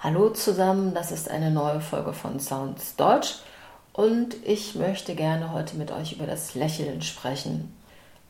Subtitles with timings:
[0.00, 3.34] Hallo zusammen, das ist eine neue Folge von Sounds Deutsch
[3.92, 7.74] und ich möchte gerne heute mit euch über das Lächeln sprechen.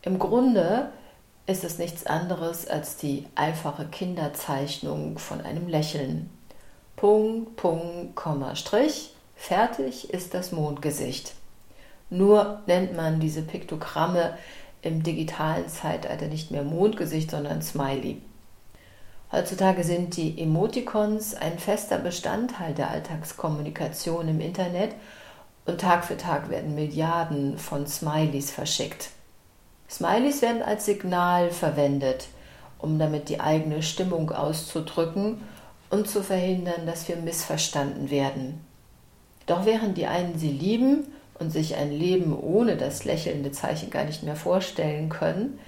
[0.00, 0.88] Im Grunde
[1.44, 6.30] ist es nichts anderes als die einfache Kinderzeichnung von einem Lächeln.
[6.96, 11.34] Punkt, Punkt, Komma, Strich, fertig ist das Mondgesicht.
[12.08, 14.38] Nur nennt man diese Piktogramme
[14.80, 18.22] im digitalen Zeitalter nicht mehr Mondgesicht, sondern Smiley.
[19.30, 24.94] Heutzutage sind die Emoticons ein fester Bestandteil der Alltagskommunikation im Internet
[25.66, 29.10] und Tag für Tag werden Milliarden von Smileys verschickt.
[29.90, 32.28] Smileys werden als Signal verwendet,
[32.78, 35.42] um damit die eigene Stimmung auszudrücken
[35.90, 38.64] und zu verhindern, dass wir missverstanden werden.
[39.44, 41.06] Doch während die einen sie lieben
[41.38, 45.58] und sich ein Leben ohne das lächelnde Zeichen gar nicht mehr vorstellen können,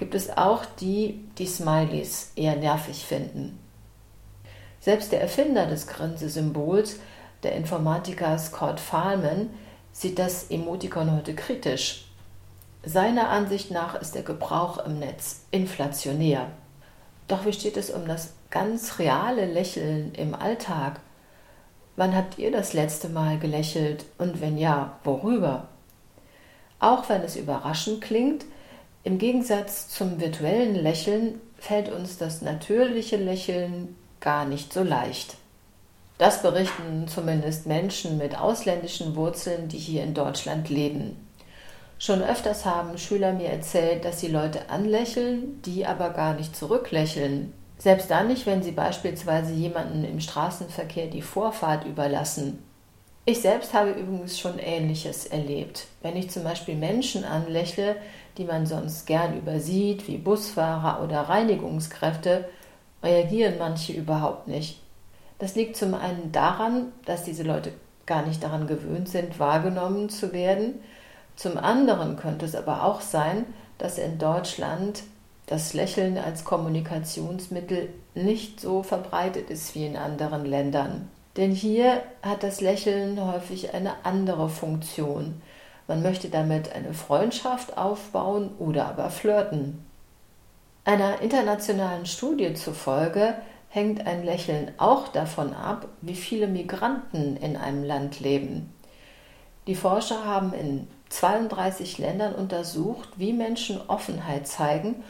[0.00, 3.58] gibt es auch die, die Smileys eher nervig finden.
[4.80, 6.98] Selbst der Erfinder des Grinsesymbols,
[7.42, 9.50] der Informatiker Scott Fahlman,
[9.92, 12.06] sieht das Emotikon heute kritisch.
[12.82, 16.46] Seiner Ansicht nach ist der Gebrauch im Netz inflationär.
[17.28, 21.00] Doch wie steht es um das ganz reale Lächeln im Alltag?
[21.96, 25.68] Wann habt ihr das letzte Mal gelächelt und wenn ja, worüber?
[26.78, 28.46] Auch wenn es überraschend klingt,
[29.02, 35.36] im Gegensatz zum virtuellen Lächeln fällt uns das natürliche Lächeln gar nicht so leicht.
[36.18, 41.16] Das berichten zumindest Menschen mit ausländischen Wurzeln, die hier in Deutschland leben.
[41.98, 47.54] Schon öfters haben Schüler mir erzählt, dass sie Leute anlächeln, die aber gar nicht zurücklächeln.
[47.78, 52.62] Selbst dann nicht, wenn sie beispielsweise jemanden im Straßenverkehr die Vorfahrt überlassen.
[53.26, 55.86] Ich selbst habe übrigens schon Ähnliches erlebt.
[56.00, 57.96] Wenn ich zum Beispiel Menschen anlächle,
[58.38, 62.48] die man sonst gern übersieht, wie Busfahrer oder Reinigungskräfte,
[63.02, 64.80] reagieren manche überhaupt nicht.
[65.38, 67.72] Das liegt zum einen daran, dass diese Leute
[68.06, 70.80] gar nicht daran gewöhnt sind, wahrgenommen zu werden.
[71.36, 73.46] Zum anderen könnte es aber auch sein,
[73.78, 75.02] dass in Deutschland
[75.46, 81.08] das Lächeln als Kommunikationsmittel nicht so verbreitet ist wie in anderen Ländern.
[81.36, 85.40] Denn hier hat das Lächeln häufig eine andere Funktion.
[85.86, 89.84] Man möchte damit eine Freundschaft aufbauen oder aber flirten.
[90.84, 93.34] Einer internationalen Studie zufolge
[93.68, 98.72] hängt ein Lächeln auch davon ab, wie viele Migranten in einem Land leben.
[99.66, 105.04] Die Forscher haben in 32 Ländern untersucht, wie Menschen Offenheit zeigen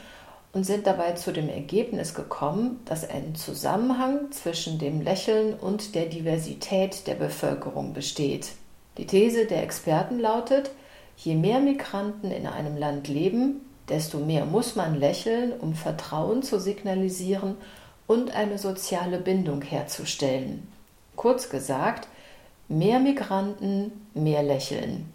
[0.52, 6.06] und sind dabei zu dem Ergebnis gekommen, dass ein Zusammenhang zwischen dem Lächeln und der
[6.06, 8.52] Diversität der Bevölkerung besteht.
[8.98, 10.70] Die These der Experten lautet,
[11.16, 16.58] je mehr Migranten in einem Land leben, desto mehr muss man lächeln, um Vertrauen zu
[16.58, 17.56] signalisieren
[18.06, 20.66] und eine soziale Bindung herzustellen.
[21.14, 22.08] Kurz gesagt,
[22.68, 25.12] mehr Migranten, mehr Lächeln.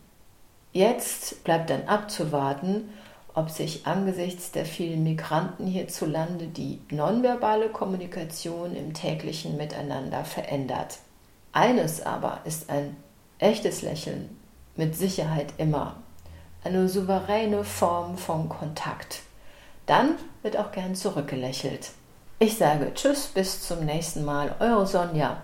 [0.72, 2.90] Jetzt bleibt dann abzuwarten,
[3.36, 11.00] ob sich angesichts der vielen Migranten hierzulande die nonverbale Kommunikation im täglichen Miteinander verändert.
[11.52, 12.96] Eines aber ist ein
[13.38, 14.38] echtes Lächeln
[14.78, 15.98] mit Sicherheit immer.
[16.64, 19.22] Eine souveräne Form von Kontakt.
[19.86, 21.92] Dann wird auch gern zurückgelächelt.
[22.40, 25.44] Ich sage Tschüss, bis zum nächsten Mal, eure Sonja.